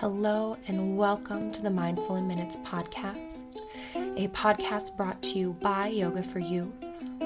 Hello, 0.00 0.56
and 0.66 0.96
welcome 0.96 1.52
to 1.52 1.60
the 1.60 1.68
Mindful 1.68 2.16
in 2.16 2.26
Minutes 2.26 2.56
podcast, 2.64 3.60
a 4.16 4.28
podcast 4.28 4.96
brought 4.96 5.20
to 5.24 5.38
you 5.38 5.52
by 5.60 5.88
Yoga 5.88 6.22
for 6.22 6.38
You, 6.38 6.72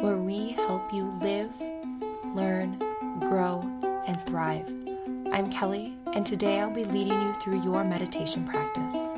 where 0.00 0.16
we 0.16 0.48
help 0.48 0.93
you 0.93 1.05
live, 1.23 1.52
learn, 2.34 2.77
grow, 3.21 3.61
and 4.09 4.21
thrive. 4.23 4.68
I'm 5.30 5.52
Kelly, 5.52 5.96
and 6.14 6.27
today 6.27 6.59
I'll 6.59 6.68
be 6.68 6.84
leading 6.84 7.23
you 7.23 7.32
through 7.34 7.62
your 7.62 7.84
meditation 7.84 8.45
practice. 8.45 9.16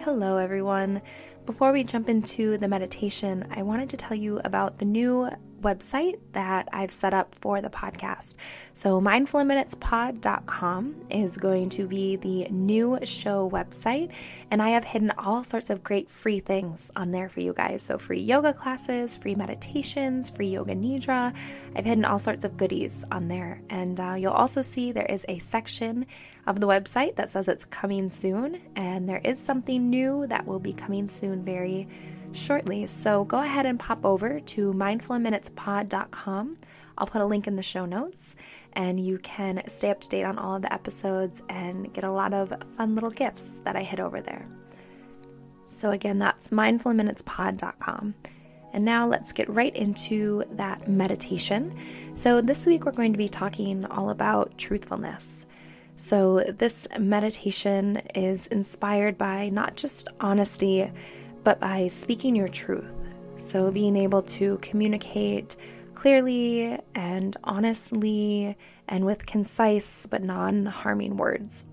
Hello, 0.00 0.36
everyone. 0.36 1.00
Before 1.46 1.72
we 1.72 1.82
jump 1.82 2.10
into 2.10 2.58
the 2.58 2.68
meditation, 2.68 3.46
I 3.50 3.62
wanted 3.62 3.88
to 3.88 3.96
tell 3.96 4.18
you 4.18 4.38
about 4.44 4.76
the 4.76 4.84
new 4.84 5.30
website 5.60 6.18
that 6.32 6.68
I've 6.72 6.90
set 6.90 7.14
up 7.14 7.34
for 7.34 7.60
the 7.60 7.70
podcast. 7.70 8.34
So, 8.74 9.00
mindfulinminutespod.com 9.00 11.06
is 11.10 11.36
going 11.36 11.68
to 11.70 11.86
be 11.86 12.16
the 12.16 12.48
new 12.50 12.98
show 13.04 13.50
website, 13.50 14.12
and 14.50 14.62
I 14.62 14.70
have 14.70 14.84
hidden 14.84 15.12
all 15.18 15.44
sorts 15.44 15.70
of 15.70 15.82
great 15.82 16.10
free 16.10 16.40
things 16.40 16.90
on 16.96 17.10
there 17.10 17.28
for 17.28 17.40
you 17.40 17.52
guys. 17.52 17.82
So, 17.82 17.98
free 17.98 18.20
yoga 18.20 18.52
classes, 18.52 19.16
free 19.16 19.34
meditations, 19.34 20.30
free 20.30 20.48
yoga 20.48 20.74
nidra. 20.74 21.34
I've 21.76 21.84
hidden 21.84 22.04
all 22.04 22.18
sorts 22.18 22.44
of 22.44 22.56
goodies 22.56 23.04
on 23.12 23.28
there, 23.28 23.60
and 23.70 24.00
uh, 24.00 24.14
you'll 24.18 24.32
also 24.32 24.62
see 24.62 24.92
there 24.92 25.06
is 25.06 25.24
a 25.28 25.38
section 25.38 26.06
of 26.46 26.60
the 26.60 26.66
website 26.66 27.16
that 27.16 27.30
says 27.30 27.48
it's 27.48 27.64
coming 27.64 28.08
soon, 28.08 28.60
and 28.76 29.08
there 29.08 29.20
is 29.24 29.38
something 29.38 29.90
new 29.90 30.26
that 30.28 30.46
will 30.46 30.58
be 30.58 30.72
coming 30.72 31.08
soon 31.08 31.44
very 31.44 31.86
shortly. 32.32 32.86
So 32.86 33.24
go 33.24 33.38
ahead 33.38 33.66
and 33.66 33.78
pop 33.78 34.04
over 34.04 34.40
to 34.40 34.72
mindfulinminutespod.com. 34.72 36.56
I'll 36.98 37.06
put 37.06 37.22
a 37.22 37.26
link 37.26 37.46
in 37.46 37.56
the 37.56 37.62
show 37.62 37.86
notes 37.86 38.36
and 38.74 39.00
you 39.00 39.18
can 39.18 39.62
stay 39.68 39.90
up 39.90 40.00
to 40.00 40.08
date 40.08 40.24
on 40.24 40.38
all 40.38 40.56
of 40.56 40.62
the 40.62 40.72
episodes 40.72 41.42
and 41.48 41.92
get 41.92 42.04
a 42.04 42.10
lot 42.10 42.32
of 42.32 42.52
fun 42.76 42.94
little 42.94 43.10
gifts 43.10 43.60
that 43.64 43.76
I 43.76 43.82
hid 43.82 44.00
over 44.00 44.20
there. 44.20 44.46
So 45.66 45.90
again, 45.92 46.18
that's 46.18 46.50
mindfulinminutespod.com. 46.50 48.14
And 48.72 48.84
now 48.84 49.06
let's 49.06 49.32
get 49.32 49.48
right 49.48 49.74
into 49.74 50.44
that 50.52 50.88
meditation. 50.88 51.74
So 52.14 52.40
this 52.40 52.66
week 52.66 52.84
we're 52.84 52.92
going 52.92 53.12
to 53.12 53.18
be 53.18 53.28
talking 53.28 53.84
all 53.86 54.10
about 54.10 54.56
truthfulness. 54.58 55.46
So 55.96 56.40
this 56.40 56.88
meditation 56.98 58.00
is 58.14 58.46
inspired 58.46 59.18
by 59.18 59.48
not 59.48 59.76
just 59.76 60.08
honesty, 60.20 60.90
but 61.44 61.60
by 61.60 61.86
speaking 61.86 62.36
your 62.36 62.48
truth. 62.48 62.94
So, 63.36 63.70
being 63.70 63.96
able 63.96 64.22
to 64.22 64.58
communicate 64.58 65.56
clearly 65.94 66.78
and 66.94 67.36
honestly 67.44 68.56
and 68.88 69.04
with 69.04 69.26
concise 69.26 70.06
but 70.06 70.22
non 70.22 70.66
harming 70.66 71.16
words. 71.16 71.66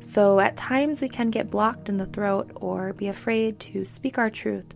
So, 0.00 0.40
at 0.40 0.56
times 0.56 1.02
we 1.02 1.08
can 1.08 1.30
get 1.30 1.50
blocked 1.50 1.88
in 1.88 1.96
the 1.96 2.06
throat 2.06 2.50
or 2.56 2.92
be 2.92 3.08
afraid 3.08 3.58
to 3.60 3.84
speak 3.84 4.18
our 4.18 4.30
truth, 4.30 4.74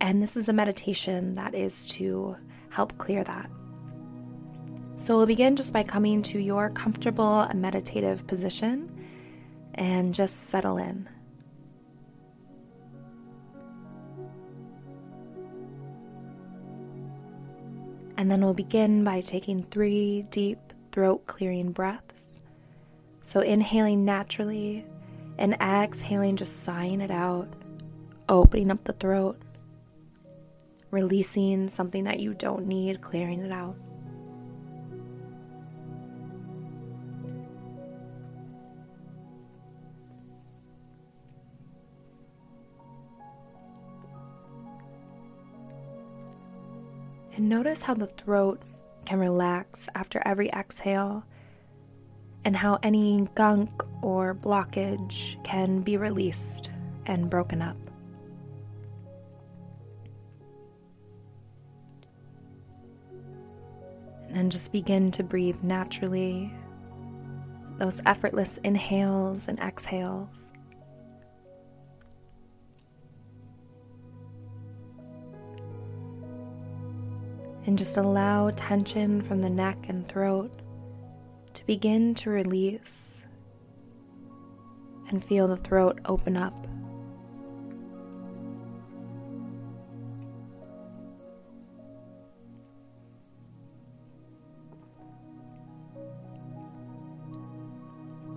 and 0.00 0.22
this 0.22 0.36
is 0.36 0.48
a 0.48 0.52
meditation 0.52 1.34
that 1.36 1.54
is 1.54 1.86
to 1.86 2.36
help 2.70 2.96
clear 2.98 3.24
that. 3.24 3.50
So, 4.96 5.16
we'll 5.16 5.26
begin 5.26 5.56
just 5.56 5.72
by 5.72 5.82
coming 5.82 6.22
to 6.22 6.38
your 6.38 6.70
comfortable 6.70 7.48
meditative 7.54 8.26
position 8.26 8.88
and 9.74 10.14
just 10.14 10.48
settle 10.50 10.78
in. 10.78 11.08
And 18.20 18.30
then 18.30 18.44
we'll 18.44 18.52
begin 18.52 19.02
by 19.02 19.22
taking 19.22 19.62
three 19.62 20.24
deep 20.28 20.58
throat 20.92 21.24
clearing 21.24 21.72
breaths. 21.72 22.42
So, 23.22 23.40
inhaling 23.40 24.04
naturally 24.04 24.84
and 25.38 25.54
exhaling, 25.54 26.36
just 26.36 26.62
sighing 26.62 27.00
it 27.00 27.10
out, 27.10 27.48
opening 28.28 28.70
up 28.70 28.84
the 28.84 28.92
throat, 28.92 29.40
releasing 30.90 31.66
something 31.66 32.04
that 32.04 32.20
you 32.20 32.34
don't 32.34 32.66
need, 32.66 33.00
clearing 33.00 33.40
it 33.40 33.52
out. 33.52 33.74
Notice 47.50 47.82
how 47.82 47.92
the 47.94 48.06
throat 48.06 48.62
can 49.04 49.18
relax 49.18 49.88
after 49.96 50.22
every 50.24 50.48
exhale, 50.50 51.24
and 52.44 52.56
how 52.56 52.78
any 52.82 53.28
gunk 53.34 53.82
or 54.02 54.34
blockage 54.34 55.42
can 55.42 55.80
be 55.80 55.96
released 55.96 56.70
and 57.06 57.28
broken 57.28 57.60
up. 57.60 57.76
And 64.28 64.36
then 64.36 64.48
just 64.48 64.72
begin 64.72 65.10
to 65.10 65.24
breathe 65.24 65.60
naturally, 65.62 66.54
those 67.78 68.00
effortless 68.06 68.58
inhales 68.58 69.48
and 69.48 69.58
exhales. 69.58 70.52
And 77.70 77.78
just 77.78 77.98
allow 77.98 78.50
tension 78.50 79.22
from 79.22 79.40
the 79.40 79.48
neck 79.48 79.78
and 79.86 80.04
throat 80.08 80.50
to 81.54 81.64
begin 81.66 82.16
to 82.16 82.28
release 82.28 83.24
and 85.08 85.24
feel 85.24 85.46
the 85.46 85.56
throat 85.56 86.00
open 86.06 86.36
up. 86.36 86.66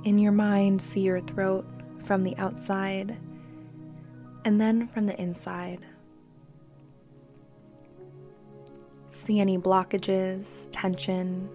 In 0.03 0.19
your 0.19 0.31
mind, 0.31 0.79
see 0.79 1.01
your 1.01 1.21
throat 1.21 1.65
from 2.03 2.21
the 2.23 2.37
outside 2.37 3.17
and 4.45 4.61
then 4.61 4.87
from 4.89 5.07
the 5.07 5.19
inside. 5.19 5.79
See 9.23 9.39
any 9.39 9.57
blockages, 9.57 10.67
tension, 10.73 11.49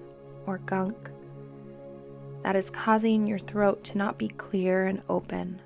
or 0.47 0.59
gunk 0.59 1.11
that 2.43 2.57
is 2.57 2.71
causing 2.71 3.27
your 3.27 3.39
throat 3.39 3.85
to 3.85 3.99
not 3.99 4.17
be 4.17 4.29
clear 4.29 4.87
and 4.87 5.03
open. 5.09 5.61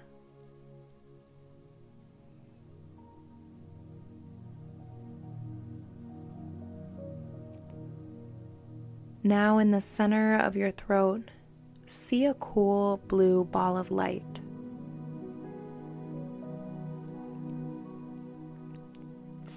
Now, 9.22 9.58
in 9.58 9.70
the 9.70 9.80
center 9.80 10.36
of 10.36 10.56
your 10.56 10.72
throat, 10.72 11.30
see 11.86 12.24
a 12.24 12.34
cool 12.34 13.00
blue 13.06 13.44
ball 13.44 13.76
of 13.76 13.92
light. 13.92 14.31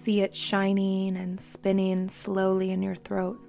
See 0.05 0.21
it 0.21 0.35
shining 0.35 1.17
and 1.17 1.41
spinning 1.41 2.07
slowly 2.07 2.69
in 2.69 2.83
your 2.83 2.93
throat. 2.93 3.39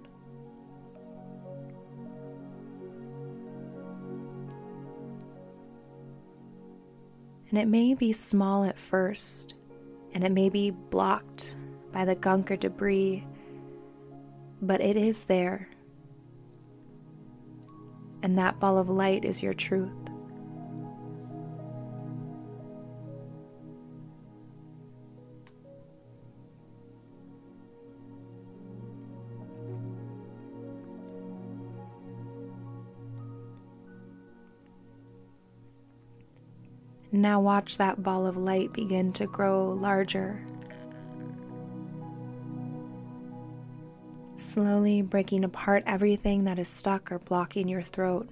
And 7.51 7.59
it 7.59 7.69
may 7.69 7.93
be 7.93 8.15
small 8.15 8.65
at 8.65 8.79
first, 8.79 9.55
and 10.15 10.25
it 10.25 10.33
may 10.33 10.49
be 10.49 10.71
blocked 10.71 11.55
by 11.93 12.07
the 12.07 12.15
gunk 12.15 12.51
or 12.51 12.57
debris, 12.57 13.27
but 14.63 14.81
it 14.81 14.97
is 14.97 15.25
there. 15.25 15.69
And 18.23 18.39
that 18.39 18.59
ball 18.59 18.79
of 18.79 18.89
light 18.89 19.27
is 19.27 19.43
your 19.43 19.53
truth. 19.53 20.06
And 37.17 37.23
now 37.23 37.41
watch 37.41 37.79
that 37.79 38.03
ball 38.03 38.27
of 38.27 38.37
light 38.37 38.75
begin 38.75 39.11
to 39.13 39.27
grow 39.27 39.71
larger. 39.71 40.39
Slowly 44.37 45.01
breaking 45.01 45.43
apart 45.43 45.83
everything 45.87 46.45
that 46.45 46.59
is 46.59 46.69
stuck 46.69 47.11
or 47.11 47.19
blocking 47.19 47.69
your 47.69 47.81
throat. 47.81 48.29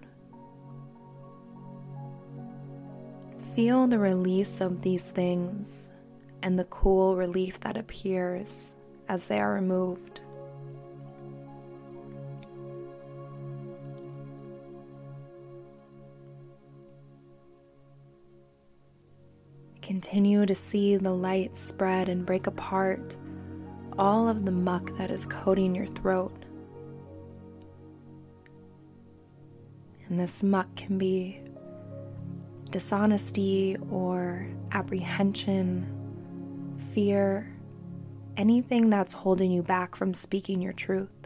Feel 3.54 3.86
the 3.86 3.98
release 3.98 4.60
of 4.60 4.82
these 4.82 5.10
things 5.10 5.90
and 6.42 6.58
the 6.58 6.64
cool 6.64 7.16
relief 7.16 7.60
that 7.60 7.78
appears 7.78 8.74
as 9.08 9.28
they 9.28 9.40
are 9.40 9.54
removed. 9.54 10.20
Continue 19.94 20.44
to 20.44 20.56
see 20.56 20.96
the 20.96 21.14
light 21.14 21.56
spread 21.56 22.08
and 22.08 22.26
break 22.26 22.48
apart 22.48 23.16
all 23.96 24.28
of 24.28 24.44
the 24.44 24.50
muck 24.50 24.90
that 24.96 25.08
is 25.08 25.24
coating 25.24 25.72
your 25.72 25.86
throat. 25.86 26.34
And 30.08 30.18
this 30.18 30.42
muck 30.42 30.66
can 30.74 30.98
be 30.98 31.40
dishonesty 32.70 33.76
or 33.88 34.48
apprehension, 34.72 35.86
fear, 36.92 37.54
anything 38.36 38.90
that's 38.90 39.12
holding 39.12 39.52
you 39.52 39.62
back 39.62 39.94
from 39.94 40.12
speaking 40.12 40.60
your 40.60 40.72
truth. 40.72 41.23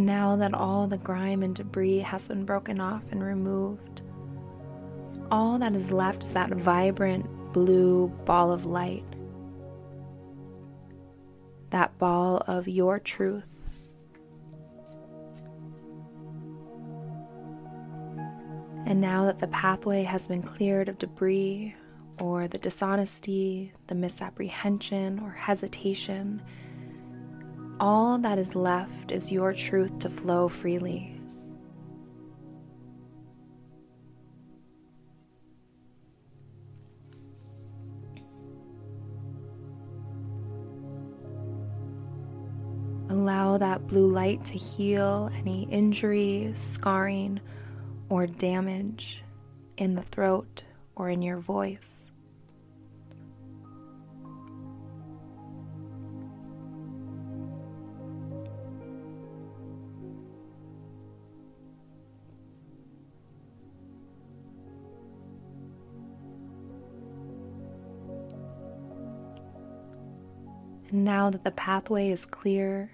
And 0.00 0.06
now 0.06 0.34
that 0.36 0.54
all 0.54 0.86
the 0.86 0.96
grime 0.96 1.42
and 1.42 1.54
debris 1.54 1.98
has 1.98 2.28
been 2.28 2.46
broken 2.46 2.80
off 2.80 3.02
and 3.10 3.22
removed, 3.22 4.00
all 5.30 5.58
that 5.58 5.74
is 5.74 5.92
left 5.92 6.24
is 6.24 6.32
that 6.32 6.48
vibrant 6.48 7.26
blue 7.52 8.08
ball 8.24 8.50
of 8.50 8.64
light. 8.64 9.04
That 11.68 11.98
ball 11.98 12.42
of 12.46 12.66
your 12.66 12.98
truth. 12.98 13.44
And 18.86 19.02
now 19.02 19.26
that 19.26 19.38
the 19.38 19.48
pathway 19.48 20.04
has 20.04 20.26
been 20.26 20.42
cleared 20.42 20.88
of 20.88 20.96
debris 20.96 21.74
or 22.18 22.48
the 22.48 22.56
dishonesty, 22.56 23.74
the 23.88 23.94
misapprehension 23.94 25.18
or 25.18 25.32
hesitation, 25.32 26.40
all 27.80 28.18
that 28.18 28.38
is 28.38 28.54
left 28.54 29.10
is 29.10 29.32
your 29.32 29.54
truth 29.54 29.98
to 30.00 30.10
flow 30.10 30.48
freely. 30.48 31.16
Allow 43.08 43.58
that 43.58 43.86
blue 43.88 44.06
light 44.06 44.44
to 44.44 44.58
heal 44.58 45.30
any 45.34 45.66
injury, 45.70 46.52
scarring, 46.54 47.40
or 48.08 48.26
damage 48.26 49.24
in 49.78 49.94
the 49.94 50.02
throat 50.02 50.62
or 50.94 51.08
in 51.08 51.22
your 51.22 51.38
voice. 51.38 52.12
And 70.90 71.04
now 71.04 71.30
that 71.30 71.44
the 71.44 71.52
pathway 71.52 72.10
is 72.10 72.26
clear, 72.26 72.90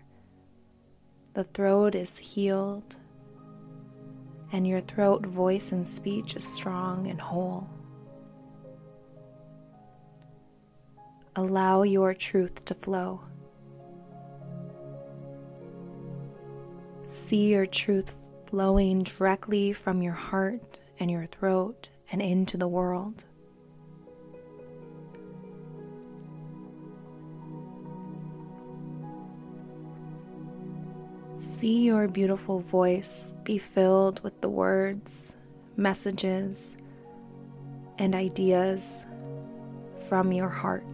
the 1.32 1.44
throat 1.44 1.94
is 1.94 2.19
healed, 2.19 2.96
and 4.52 4.66
your 4.66 4.81
throat, 4.81 5.25
voice, 5.25 5.72
and 5.72 5.87
speech 5.87 6.37
is 6.37 6.46
strong 6.46 7.06
and 7.06 7.20
whole. 7.20 7.69
Allow 11.37 11.82
your 11.82 12.14
truth 12.14 12.64
to 12.66 12.75
flow. 12.75 13.20
See 17.04 17.50
your 17.50 17.66
truth 17.66 18.16
flowing 18.46 19.02
directly 19.02 19.72
from 19.72 20.02
your 20.02 20.14
heart 20.14 20.81
and 20.99 21.10
your 21.10 21.26
throat 21.26 21.88
and 22.10 22.20
into 22.20 22.56
the 22.56 22.69
world. 22.69 23.25
See 31.48 31.84
your 31.84 32.08
beautiful 32.08 32.58
voice 32.58 33.37
be 33.44 33.56
filled 33.56 34.19
with 34.25 34.40
the 34.40 34.48
words, 34.48 35.37
messages, 35.76 36.76
and 37.98 38.16
ideas 38.16 39.06
from 40.08 40.32
your 40.32 40.48
heart. 40.48 40.84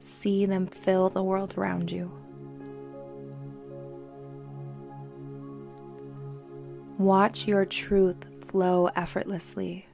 See 0.00 0.46
them 0.46 0.66
fill 0.66 1.10
the 1.10 1.22
world 1.22 1.56
around 1.56 1.92
you. 1.92 2.10
Watch 6.98 7.46
your 7.46 7.64
truth 7.64 8.26
flow 8.44 8.88
effortlessly. 8.96 9.86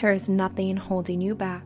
There 0.00 0.12
is 0.12 0.28
nothing 0.28 0.76
holding 0.76 1.20
you 1.20 1.34
back. 1.34 1.64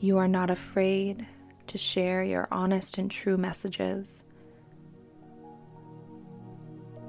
You 0.00 0.18
are 0.18 0.26
not 0.26 0.50
afraid 0.50 1.24
to 1.68 1.78
share 1.78 2.24
your 2.24 2.48
honest 2.50 2.98
and 2.98 3.08
true 3.08 3.36
messages. 3.36 4.24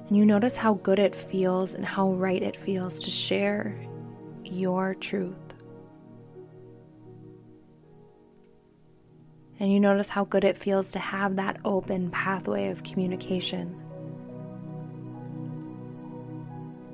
And 0.06 0.16
you 0.16 0.24
notice 0.24 0.56
how 0.56 0.74
good 0.74 1.00
it 1.00 1.16
feels 1.16 1.74
and 1.74 1.84
how 1.84 2.12
right 2.12 2.40
it 2.40 2.54
feels 2.54 3.00
to 3.00 3.10
share 3.10 3.76
your 4.44 4.94
truth. 4.94 5.34
And 9.58 9.72
you 9.72 9.80
notice 9.80 10.08
how 10.08 10.24
good 10.24 10.44
it 10.44 10.56
feels 10.56 10.92
to 10.92 11.00
have 11.00 11.34
that 11.34 11.58
open 11.64 12.10
pathway 12.10 12.68
of 12.68 12.84
communication. 12.84 13.74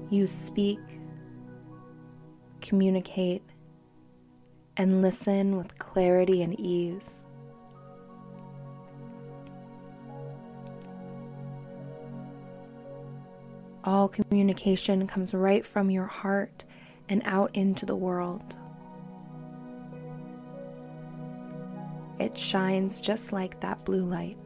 You 0.08 0.26
speak 0.26 0.80
communicate, 2.64 3.42
and 4.76 5.02
listen 5.02 5.56
with 5.56 5.78
clarity 5.78 6.42
and 6.42 6.58
ease. 6.58 7.28
All 13.84 14.08
communication 14.08 15.06
comes 15.06 15.34
right 15.34 15.64
from 15.64 15.90
your 15.90 16.06
heart 16.06 16.64
and 17.10 17.20
out 17.26 17.54
into 17.54 17.84
the 17.84 17.94
world. 17.94 18.56
It 22.18 22.38
shines 22.38 22.98
just 22.98 23.30
like 23.30 23.60
that 23.60 23.84
blue 23.84 24.04
light. 24.04 24.38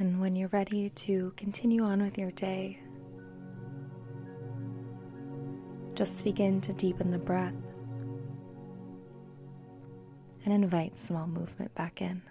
And 0.00 0.20
when 0.20 0.36
you're 0.36 0.48
ready 0.50 0.90
to 0.90 1.32
continue 1.36 1.82
on 1.82 2.00
with 2.00 2.16
your 2.18 2.30
day, 2.30 2.78
just 5.94 6.22
begin 6.22 6.60
to 6.60 6.72
deepen 6.72 7.10
the 7.10 7.18
breath 7.18 7.54
and 10.44 10.54
invite 10.54 10.96
small 10.96 11.26
movement 11.26 11.74
back 11.74 12.00
in. 12.00 12.22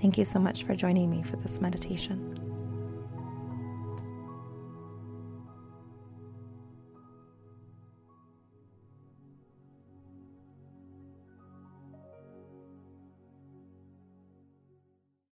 Thank 0.00 0.18
you 0.18 0.24
so 0.24 0.40
much 0.40 0.64
for 0.64 0.74
joining 0.74 1.08
me 1.08 1.22
for 1.22 1.36
this 1.36 1.60
meditation. 1.60 2.47